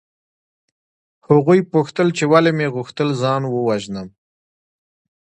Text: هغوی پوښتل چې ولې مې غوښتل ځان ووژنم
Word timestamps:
هغوی 1.29 1.59
پوښتل 1.73 2.07
چې 2.17 2.23
ولې 2.31 2.51
مې 2.57 2.67
غوښتل 2.75 3.09
ځان 3.21 3.41
ووژنم 3.47 4.07